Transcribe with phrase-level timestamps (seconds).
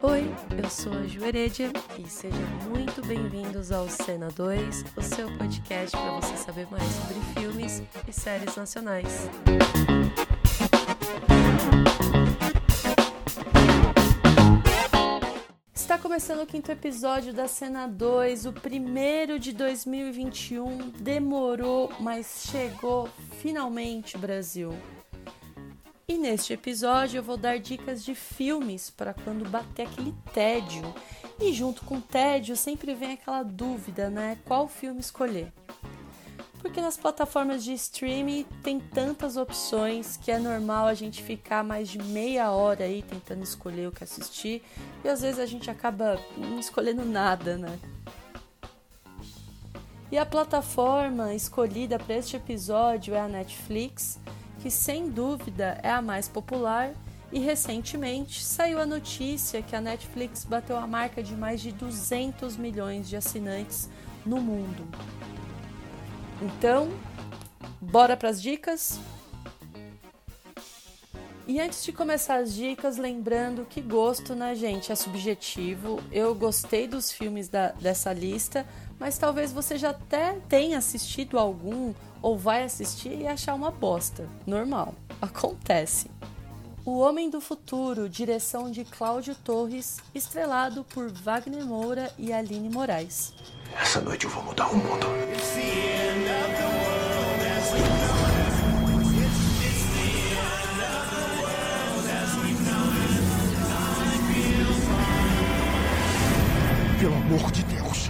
[0.00, 0.30] Oi,
[0.62, 5.96] eu sou a Ju Heredia e sejam muito bem-vindos ao Cena 2, o seu podcast
[5.96, 9.28] para você saber mais sobre filmes e séries nacionais.
[15.74, 20.90] Está começando o quinto episódio da Cena 2, o primeiro de 2021.
[20.90, 23.08] Demorou, mas chegou
[23.40, 24.72] finalmente, Brasil.
[26.10, 30.92] E neste episódio eu vou dar dicas de filmes para quando bater aquele tédio.
[31.40, 34.36] E junto com o tédio sempre vem aquela dúvida, né?
[34.44, 35.52] Qual filme escolher?
[36.58, 41.88] Porque nas plataformas de streaming tem tantas opções que é normal a gente ficar mais
[41.88, 44.64] de meia hora aí tentando escolher o que assistir
[45.04, 47.78] e às vezes a gente acaba não escolhendo nada, né?
[50.10, 54.18] E a plataforma escolhida para este episódio é a Netflix,
[54.60, 56.92] que sem dúvida é a mais popular,
[57.32, 62.56] e recentemente saiu a notícia que a Netflix bateu a marca de mais de 200
[62.56, 63.88] milhões de assinantes
[64.26, 64.84] no mundo.
[66.42, 66.88] Então,
[67.80, 68.98] bora para as dicas?
[71.46, 76.00] E antes de começar as dicas, lembrando que gosto, né, gente, é subjetivo.
[76.12, 78.66] Eu gostei dos filmes da, dessa lista,
[78.98, 84.28] mas talvez você já até tenha assistido algum ou vai assistir e achar uma bosta.
[84.46, 86.10] Normal, acontece.
[86.84, 93.34] O Homem do Futuro, direção de Cláudio Torres, estrelado por Wagner Moura e Aline Moraes.
[93.78, 95.06] Essa noite eu vou mudar o mundo.
[107.10, 108.08] Pelo amor de Deus,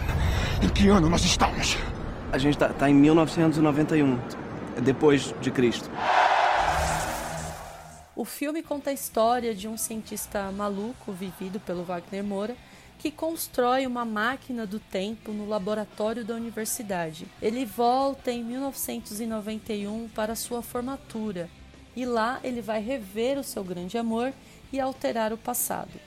[0.63, 1.75] em que ano nós estamos?
[2.31, 4.19] A gente tá, tá em 1991,
[4.83, 5.91] depois de Cristo.
[8.15, 12.55] O filme conta a história de um cientista maluco vivido pelo Wagner Moura
[12.99, 17.27] que constrói uma máquina do tempo no laboratório da universidade.
[17.41, 21.49] Ele volta em 1991 para sua formatura
[21.97, 24.31] e lá ele vai rever o seu grande amor
[24.71, 25.99] e alterar o passado.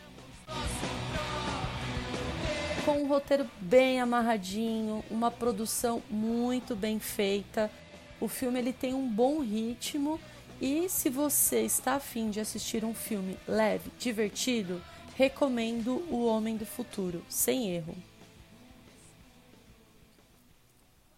[2.85, 7.71] Com um roteiro bem amarradinho, uma produção muito bem feita,
[8.19, 10.19] o filme ele tem um bom ritmo
[10.59, 14.81] e se você está afim de assistir um filme leve, divertido,
[15.15, 17.95] recomendo O Homem do Futuro, sem erro.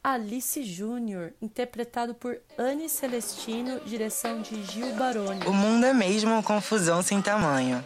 [0.03, 5.43] Alice Júnior, interpretado por Anne Celestino, direção de Gil Baroni.
[5.47, 7.83] O mundo é mesmo uma confusão sem tamanho.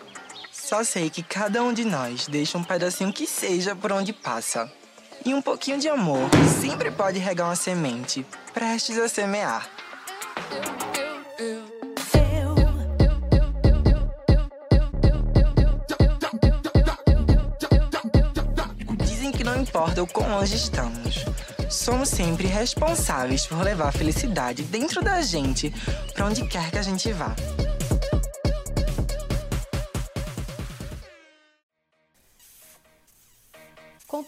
[0.70, 4.72] Só sei que cada um de nós deixa um pedacinho que seja por onde passa.
[5.26, 6.30] E um pouquinho de amor
[6.62, 9.68] sempre pode regar uma semente, prestes a semear.
[19.04, 21.26] Dizem que não importa o quão longe estamos.
[21.68, 25.74] Somos sempre responsáveis por levar a felicidade dentro da gente
[26.14, 27.36] para onde quer que a gente vá.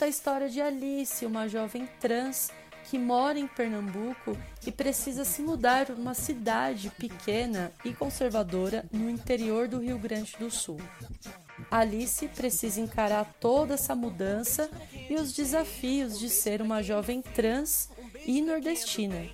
[0.01, 2.49] Conta a história de Alice, uma jovem trans
[2.89, 4.35] que mora em Pernambuco
[4.65, 10.35] e precisa se mudar para uma cidade pequena e conservadora no interior do Rio Grande
[10.39, 10.79] do Sul.
[11.69, 14.71] Alice precisa encarar toda essa mudança
[15.07, 17.87] e os desafios de ser uma jovem trans
[18.25, 19.29] e nordestina.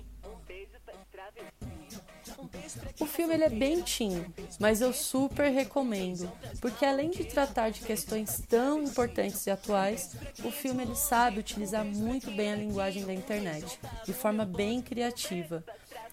[3.00, 4.24] O filme ele é bem teen,
[4.58, 6.30] mas eu super recomendo,
[6.60, 11.84] porque além de tratar de questões tão importantes e atuais, o filme ele sabe utilizar
[11.84, 15.64] muito bem a linguagem da internet, de forma bem criativa.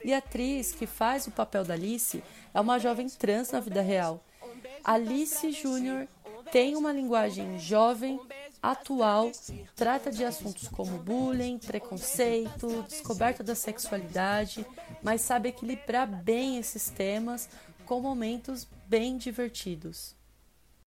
[0.03, 2.23] E a atriz que faz o papel da Alice
[2.53, 4.23] é uma jovem trans na vida real.
[4.83, 6.07] Alice Júnior
[6.55, 8.17] tem uma linguagem jovem,
[8.63, 9.29] atual,
[9.75, 14.65] trata de assuntos como bullying, preconceito, descoberta da sexualidade,
[15.03, 17.49] mas sabe equilibrar bem esses temas
[17.85, 20.15] com momentos bem divertidos.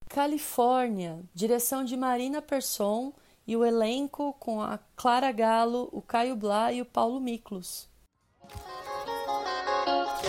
[0.09, 3.13] Califórnia, direção de Marina Persson
[3.47, 7.91] e o elenco com a Clara Galo, o Caio Blá e o Paulo Miklos.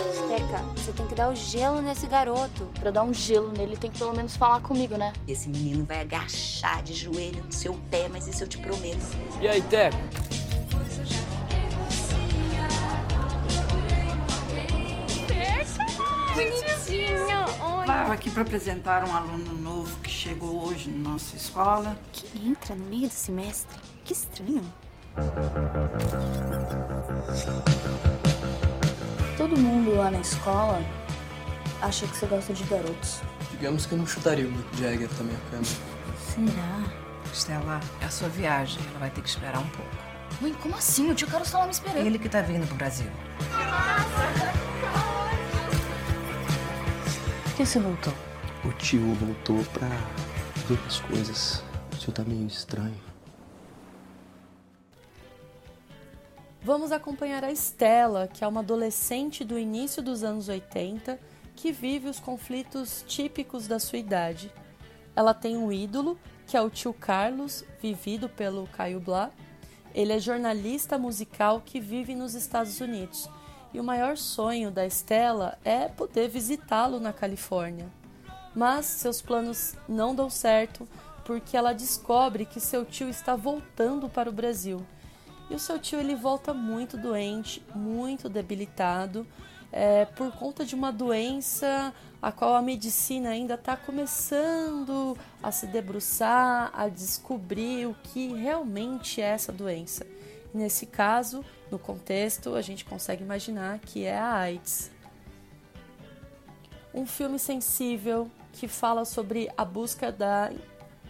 [0.10, 2.66] Teca, você tem que dar o gelo nesse garoto.
[2.80, 5.14] Pra dar um gelo nele, tem que pelo menos falar comigo, né?
[5.28, 9.06] Esse menino vai agachar de joelho no seu pé, mas isso eu te prometo.
[9.40, 9.98] E aí, Teco?
[16.34, 17.30] Bonitinho!
[17.82, 21.98] Estava aqui para apresentar um aluno novo que chegou hoje na nossa escola.
[22.12, 23.78] Que entra no meio do semestre?
[24.06, 24.64] Que estranho.
[29.40, 30.84] Todo mundo lá na escola
[31.82, 33.22] acha que você gosta de garotos.
[33.52, 35.64] Digamos que eu não chutaria o Mick Jagger da minha cama.
[36.18, 36.84] Será?
[37.32, 38.82] Estela, é a sua viagem.
[38.90, 39.96] Ela vai ter que esperar um pouco.
[40.42, 41.10] Mãe, como assim?
[41.10, 42.06] O tio Carlos tá lá me esperando.
[42.06, 43.10] Ele que tá vindo pro Brasil.
[47.46, 48.14] Por que você voltou?
[48.66, 49.88] O tio voltou pra
[50.68, 51.64] ver as coisas.
[51.94, 53.09] O tio tá meio estranho.
[56.62, 61.18] Vamos acompanhar a Estela, que é uma adolescente do início dos anos 80
[61.56, 64.52] que vive os conflitos típicos da sua idade.
[65.16, 69.32] Ela tem um ídolo, que é o tio Carlos, vivido pelo Caio Blá.
[69.96, 73.30] Ele é jornalista musical que vive nos Estados Unidos.
[73.74, 77.88] E o maior sonho da Estela é poder visitá-lo na Califórnia.
[78.54, 80.86] Mas seus planos não dão certo
[81.24, 84.86] porque ela descobre que seu tio está voltando para o Brasil.
[85.50, 89.26] E o seu tio ele volta muito doente, muito debilitado,
[89.72, 95.68] é, por conta de uma doença a qual a medicina ainda está começando a se
[95.68, 100.06] debruçar, a descobrir o que realmente é essa doença.
[100.54, 104.92] Nesse caso, no contexto, a gente consegue imaginar que é a AIDS.
[106.94, 110.52] Um filme sensível que fala sobre a busca da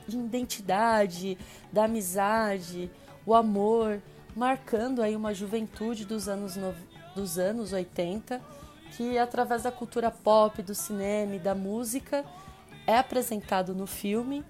[0.08, 1.38] identidade,
[1.72, 2.92] da amizade,
[3.26, 4.02] o amor,
[4.36, 6.74] marcando aí uma juventude dos anos, no...
[7.16, 8.60] dos anos 80
[8.92, 12.26] que através da cultura pop, do cinema e da música
[12.88, 14.44] é apresentado no filme.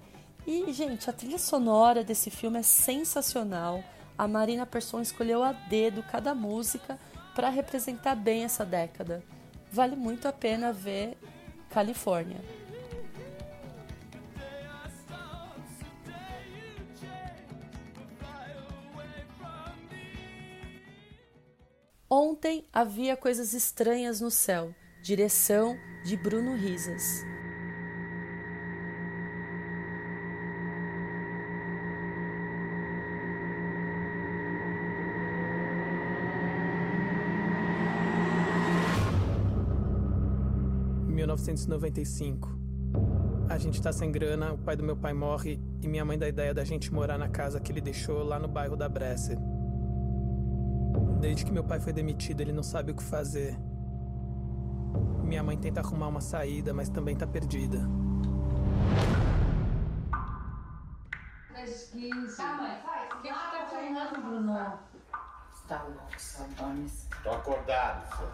[0.46, 3.84] E, gente, a trilha sonora desse filme é sensacional.
[4.16, 6.98] A Marina Persson escolheu a dedo cada música
[7.34, 9.22] para representar bem essa década.
[9.70, 11.16] Vale muito a pena ver
[11.68, 12.40] Califórnia.
[22.12, 24.74] Ontem havia coisas estranhas no céu.
[25.00, 27.24] Direção de Bruno Risas.
[41.08, 42.58] Em 1995.
[43.48, 46.26] A gente tá sem grana, o pai do meu pai morre e minha mãe dá
[46.26, 49.38] a ideia da gente morar na casa que ele deixou lá no bairro da Bresser.
[51.20, 53.54] Desde que meu pai foi demitido, ele não sabe o que fazer.
[55.22, 57.78] Minha mãe tenta arrumar uma saída, mas também tá perdida.
[61.52, 62.36] 315.
[62.36, 62.80] Calma aí,
[63.12, 64.78] O que você tá fumando, Bruno?
[65.68, 67.06] Tá louco, Sadones.
[67.22, 68.30] Tô acordado, senhor.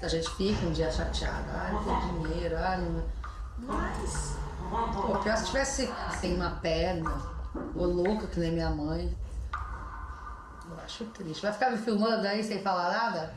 [0.00, 1.50] A gente fica um dia chateado.
[1.52, 3.04] Ai, não tem dinheiro, ai, não...
[3.58, 4.47] Mas...
[4.70, 5.88] Pô, pior se tivesse
[6.20, 7.10] sem uma perna,
[7.74, 9.16] ou louca que nem minha mãe.
[10.70, 11.42] Eu acho triste.
[11.42, 13.34] Vai ficar me filmando aí sem falar nada?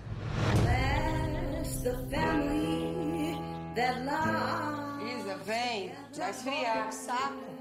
[5.01, 5.95] Isa, vem.
[6.15, 6.87] Vai esfriar.
[6.87, 7.51] Que saco.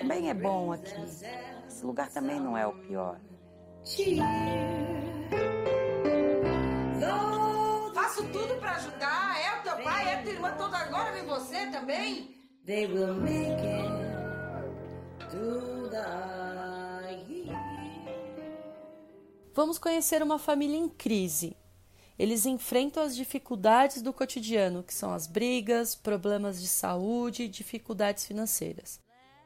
[0.00, 0.94] Também é bom aqui.
[1.66, 3.16] Esse lugar também não é o pior.
[7.94, 9.40] Faço tudo pra ajudar.
[9.40, 12.43] É o teu pai, é a tua irmã, toda agora vem você também.
[12.66, 13.84] They will make it
[15.30, 16.34] to the
[19.52, 21.56] Vamos conhecer uma família em crise.
[22.18, 28.98] Eles enfrentam as dificuldades do cotidiano, que são as brigas, problemas de saúde, dificuldades financeiras.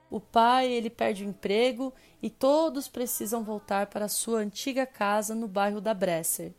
[0.09, 5.49] O pai, ele perde o emprego e todos precisam voltar para sua antiga casa no
[5.49, 6.55] bairro da Bresser.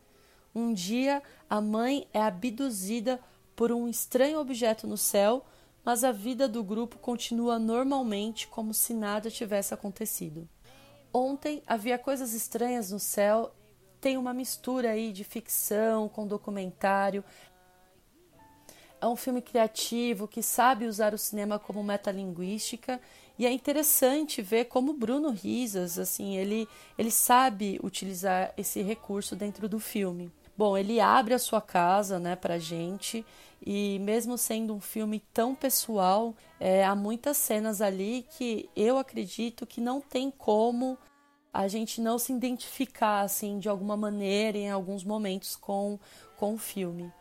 [0.54, 3.18] Um dia, a mãe é abduzida
[3.56, 5.44] por um estranho objeto no céu
[5.84, 10.48] mas a vida do grupo continua normalmente como se nada tivesse acontecido.
[11.12, 13.52] Ontem havia coisas estranhas no céu,
[14.00, 17.24] tem uma mistura aí de ficção com documentário.
[19.00, 23.00] É um filme criativo que sabe usar o cinema como metalinguística
[23.38, 26.68] e é interessante ver como Bruno Risas, assim, ele,
[26.98, 30.30] ele sabe utilizar esse recurso dentro do filme.
[30.56, 33.24] Bom, ele abre a sua casa, né, pra gente
[33.64, 39.66] e mesmo sendo um filme tão pessoal, é, há muitas cenas ali que eu acredito
[39.66, 40.98] que não tem como
[41.52, 45.98] a gente não se identificar assim de alguma maneira em alguns momentos com,
[46.36, 47.12] com o filme.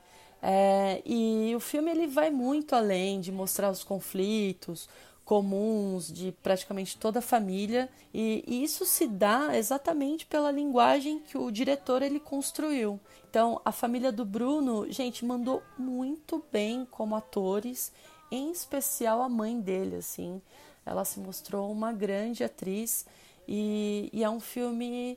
[0.41, 4.87] É, e o filme ele vai muito além de mostrar os conflitos
[5.29, 11.37] comuns de praticamente toda a família e, e isso se dá exatamente pela linguagem que
[11.37, 12.99] o diretor ele construiu.
[13.29, 17.91] Então, a família do Bruno, gente, mandou muito bem como atores,
[18.31, 20.41] em especial a mãe dele, assim.
[20.83, 23.05] Ela se mostrou uma grande atriz
[23.47, 25.15] e, e é um filme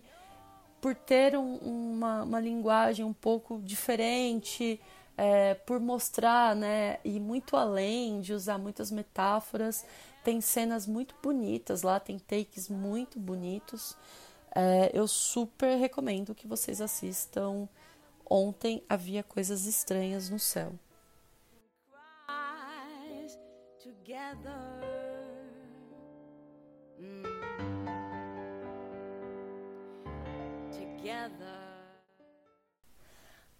[0.79, 4.79] por ter um, uma, uma linguagem um pouco diferente,
[5.17, 9.85] é, por mostrar, né, e muito além de usar muitas metáforas,
[10.25, 13.97] tem cenas muito bonitas lá, tem takes muito bonitos.
[14.55, 17.69] É, eu super recomendo que vocês assistam.
[18.29, 20.73] Ontem havia coisas estranhas no céu.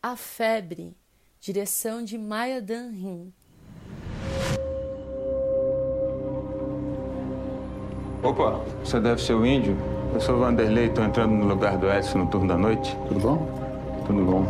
[0.03, 0.97] A Febre,
[1.43, 3.33] direção de Maya Danhin.
[8.23, 9.77] Opa, você deve ser o índio?
[10.15, 12.97] Eu sou o Vanderlei, estou entrando no lugar do Edson no turno da noite.
[13.09, 14.05] Tudo bom?
[14.07, 14.47] Tudo bom.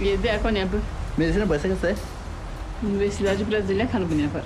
[0.00, 0.80] Gede ako niya ba?
[1.18, 1.96] Medicina ka saya?
[2.82, 4.44] Universidade de Brasília kan punya para.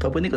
[0.00, 0.28] Tahu ni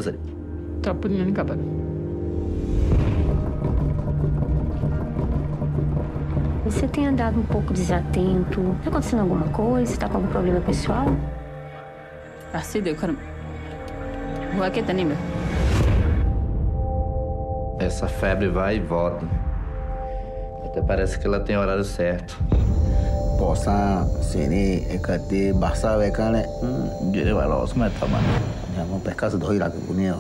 [6.68, 8.76] Você tem andado um pouco desatento.
[8.84, 9.96] Tá acontecendo alguma coisa?
[9.96, 11.06] Tá com algum problema pessoal?
[12.54, 13.16] Assim deu, cara.
[14.54, 15.08] Rua que tá nem
[17.80, 19.26] Essa febre vai e volta.
[20.66, 22.38] Até parece que ela tem horário certo.
[23.40, 26.44] Posa sini ekate bahasa wekane
[27.14, 28.20] jadi walau semua taman.
[28.76, 30.20] Ya mau perkas doi lagi punya.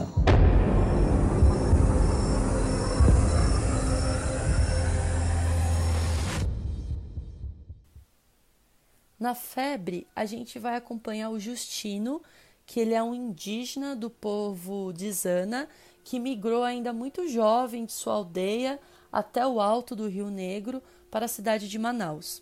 [9.27, 12.21] Na febre, a gente vai acompanhar o Justino,
[12.65, 15.67] que ele é um indígena do povo de Zana,
[16.01, 18.79] que migrou ainda muito jovem de sua aldeia
[19.11, 20.81] até o alto do Rio Negro
[21.11, 22.41] para a cidade de Manaus.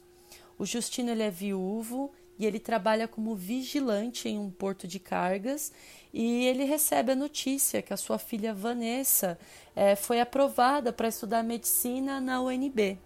[0.60, 5.74] O Justino ele é viúvo e ele trabalha como vigilante em um porto de cargas
[6.14, 9.40] e ele recebe a notícia que a sua filha Vanessa
[9.76, 13.00] é, foi aprovada para estudar medicina na UNB.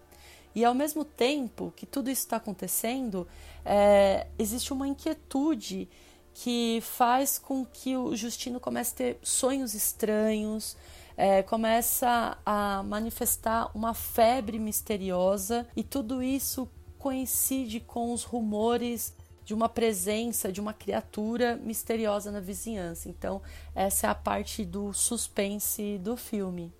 [0.54, 3.26] E ao mesmo tempo que tudo isso está acontecendo,
[3.64, 5.88] é, existe uma inquietude
[6.32, 10.76] que faz com que o Justino comece a ter sonhos estranhos,
[11.16, 19.14] é, começa a manifestar uma febre misteriosa e tudo isso coincide com os rumores
[19.44, 23.08] de uma presença de uma criatura misteriosa na vizinhança.
[23.08, 23.42] Então,
[23.74, 26.72] essa é a parte do suspense do filme.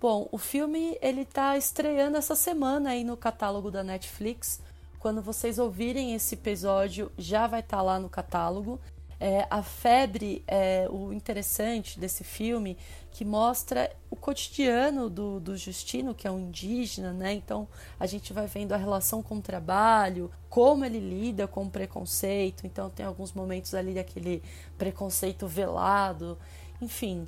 [0.00, 4.60] Bom, o filme ele está estreando essa semana aí no catálogo da Netflix.
[4.98, 8.80] Quando vocês ouvirem esse episódio, já vai estar tá lá no catálogo.
[9.18, 12.76] É, a febre é o interessante desse filme
[13.10, 17.32] que mostra o cotidiano do, do Justino, que é um indígena, né?
[17.32, 17.66] Então
[17.98, 22.66] a gente vai vendo a relação com o trabalho, como ele lida com o preconceito.
[22.66, 24.42] Então tem alguns momentos ali daquele
[24.76, 26.36] preconceito velado,
[26.80, 27.26] enfim.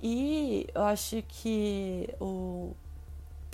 [0.00, 2.74] E eu acho que o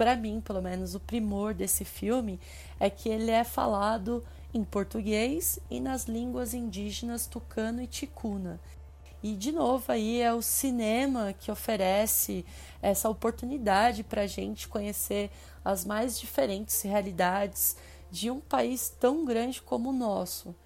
[0.00, 2.40] para mim, pelo menos, o primor desse filme
[2.80, 8.58] é que ele é falado em português e nas línguas indígenas tucano e ticuna.
[9.22, 12.46] E de novo aí é o cinema que oferece
[12.80, 15.30] essa oportunidade para a gente conhecer
[15.62, 17.76] as mais diferentes realidades
[18.10, 20.56] de um país tão grande como o nosso.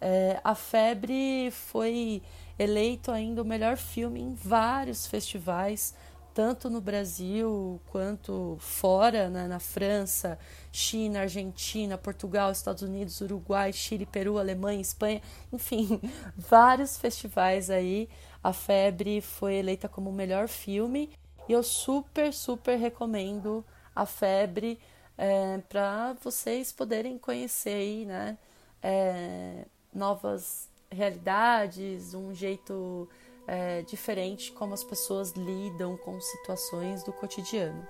[0.00, 2.24] É, a Febre foi
[2.58, 5.94] eleito ainda o melhor filme em vários festivais,
[6.34, 10.38] tanto no Brasil quanto fora, né, na França,
[10.72, 15.20] China, Argentina, Portugal, Estados Unidos, Uruguai, Chile, Peru, Alemanha, Espanha,
[15.52, 16.00] enfim,
[16.36, 18.08] vários festivais aí.
[18.42, 21.10] A Febre foi eleita como o melhor filme
[21.48, 24.78] e eu super, super recomendo a Febre
[25.18, 28.38] é, para vocês poderem conhecer aí, né,
[28.82, 33.08] é, novas realidades, um jeito
[33.50, 37.84] é, diferente como as pessoas lidam com situações do cotidiano.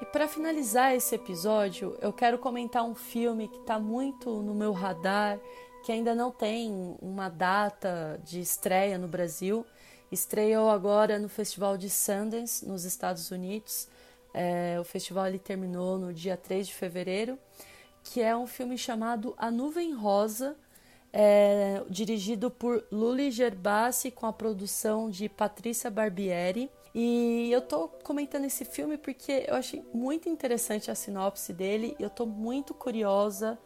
[0.00, 4.72] E para finalizar esse episódio, eu quero comentar um filme que está muito no meu
[4.72, 5.38] radar,
[5.84, 9.66] que ainda não tem uma data de estreia no Brasil.
[10.10, 13.88] Estreou agora no Festival de Sundance, nos Estados Unidos.
[14.32, 17.38] É, o festival ele terminou no dia 3 de fevereiro,
[18.04, 20.56] que é um filme chamado A Nuvem Rosa,
[21.12, 26.70] é, dirigido por Luli Gerbassi com a produção de Patrícia Barbieri.
[26.94, 31.94] E eu tô comentando esse filme porque eu achei muito interessante a sinopse dele.
[31.98, 33.58] Eu tô muito curiosa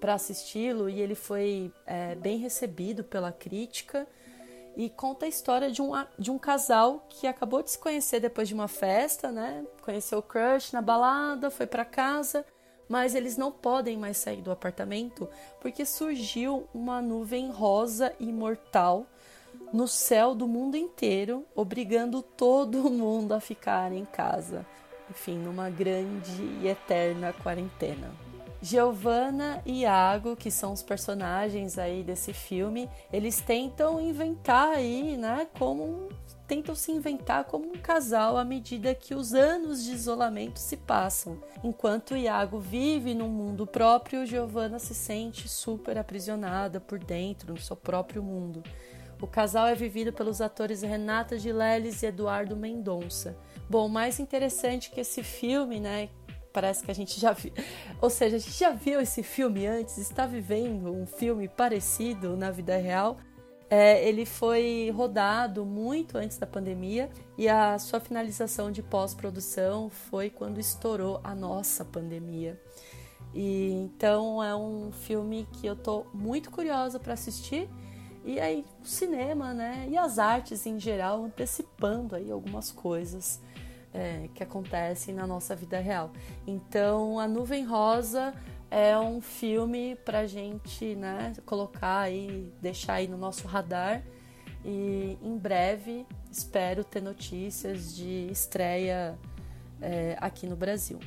[0.00, 4.06] para assisti-lo e ele foi é, bem recebido pela crítica
[4.76, 8.46] e conta a história de um, de um casal que acabou de se conhecer depois
[8.46, 9.64] de uma festa, né?
[9.82, 12.44] Conheceu o crush na balada, foi para casa
[12.88, 15.28] mas eles não podem mais sair do apartamento
[15.60, 19.06] porque surgiu uma nuvem rosa e mortal
[19.72, 24.64] no céu do mundo inteiro, obrigando todo mundo a ficar em casa.
[25.10, 28.27] Enfim, numa grande e eterna quarentena.
[28.60, 35.46] Giovanna e Iago, que são os personagens aí desse filme, eles tentam inventar aí, né,
[35.58, 36.08] como
[36.46, 41.38] tentam se inventar como um casal à medida que os anos de isolamento se passam.
[41.62, 47.76] Enquanto Iago vive num mundo próprio, Giovanna se sente super aprisionada por dentro, no seu
[47.76, 48.62] próprio mundo.
[49.20, 53.36] O casal é vivido pelos atores Renata Gileles e Eduardo Mendonça.
[53.68, 56.08] Bom, o mais interessante que esse filme, né,
[56.52, 57.52] parece que a gente já viu.
[58.00, 62.50] Ou seja, a gente já viu esse filme antes, está vivendo um filme parecido na
[62.50, 63.18] vida real,
[63.70, 70.30] é, ele foi rodado muito antes da pandemia e a sua finalização de pós-produção foi
[70.30, 72.58] quando estourou a nossa pandemia.
[73.34, 77.68] E então é um filme que eu tô muito curiosa para assistir.
[78.24, 83.40] E aí o cinema, né, e as artes em geral antecipando aí algumas coisas
[83.92, 86.12] é, que acontecem na nossa vida real.
[86.46, 88.34] Então a Nuvem Rosa
[88.70, 94.02] é um filme pra gente, né, colocar aí, deixar aí no nosso radar.
[94.64, 99.18] E em breve espero ter notícias de estreia
[99.80, 100.98] é, aqui no Brasil.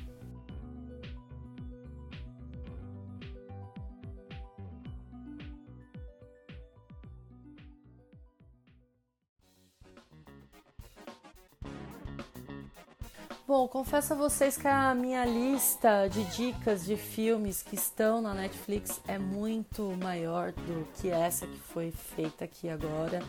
[13.51, 18.33] Bom, confesso a vocês que a minha lista de dicas de filmes que estão na
[18.33, 23.21] Netflix é muito maior do que essa que foi feita aqui agora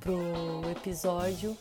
[0.00, 1.54] pro episódio,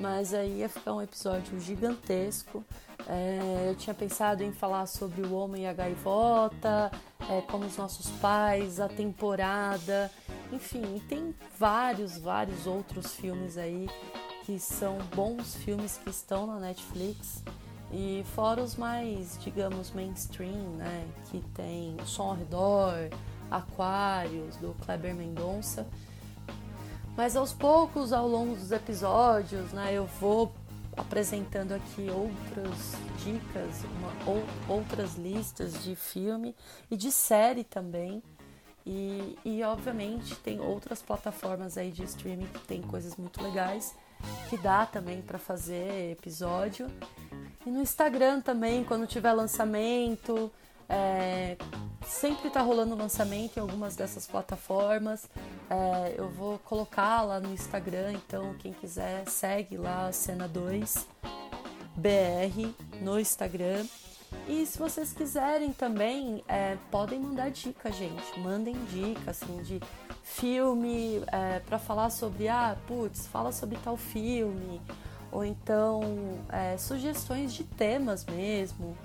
[0.00, 2.64] mas aí ia ficar um episódio gigantesco.
[3.06, 6.90] É, eu tinha pensado em falar sobre o Homem e a Gaivota,
[7.28, 10.10] é, como os nossos pais, a temporada,
[10.50, 13.86] enfim, tem vários, vários outros filmes aí
[14.44, 17.42] que são bons filmes que estão na Netflix
[17.92, 23.10] e fora os mais, digamos, mainstream, né, que tem O Som ao Redor,
[23.50, 25.86] Aquários, do Kleber Mendonça.
[27.16, 30.52] Mas aos poucos, ao longo dos episódios, né, eu vou
[30.96, 36.54] apresentando aqui outras dicas, uma, ou, outras listas de filme
[36.90, 38.22] e de série também.
[38.86, 43.94] E, e obviamente tem outras plataformas aí de streaming que tem coisas muito legais
[44.48, 46.88] que dá também para fazer episódio.
[47.66, 50.50] E no Instagram também, quando tiver lançamento,
[50.88, 51.56] é,
[52.04, 55.28] sempre está rolando lançamento em algumas dessas plataformas.
[55.68, 61.06] É, eu vou colocar lá no Instagram, então quem quiser segue lá Cena 2
[61.96, 63.86] BR no Instagram.
[64.48, 68.38] E se vocês quiserem também, é, podem mandar dica, gente.
[68.40, 69.80] Mandem dica, assim, de
[70.30, 74.80] filme é, para falar sobre, ah, putz, fala sobre tal filme.
[75.32, 76.02] Ou então
[76.48, 78.96] é, sugestões de temas mesmo.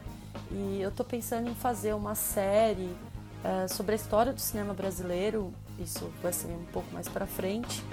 [0.52, 2.96] E eu tô pensando em fazer uma série
[3.44, 5.54] é, sobre a história do cinema brasileiro.
[5.80, 7.84] Isso vai ser um pouco mais para frente.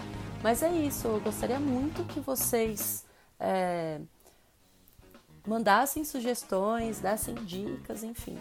[0.42, 3.04] Mas é isso, eu gostaria muito que vocês
[3.38, 4.00] é,
[5.46, 8.38] mandassem sugestões, dessem dicas, enfim.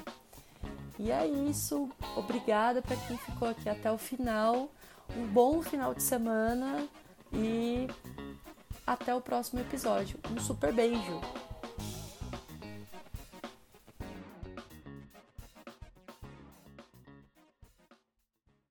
[0.98, 1.90] E é isso.
[2.16, 4.70] Obrigada para quem ficou aqui até o final.
[5.17, 6.88] Um bom final de semana
[7.34, 7.88] e
[8.86, 10.19] até o próximo episódio.
[10.30, 11.21] Um super beijo!